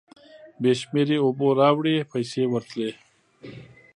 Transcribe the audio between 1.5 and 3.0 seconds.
راوړې پیسې ورتلې.